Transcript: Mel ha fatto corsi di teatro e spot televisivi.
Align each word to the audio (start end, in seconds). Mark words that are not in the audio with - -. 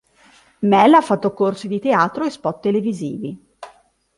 Mel 0.61 0.93
ha 0.95 1.01
fatto 1.03 1.31
corsi 1.31 1.67
di 1.67 1.77
teatro 1.79 2.23
e 2.25 2.31
spot 2.31 2.59
televisivi. 2.61 3.39